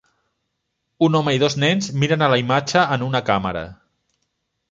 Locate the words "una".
3.09-3.23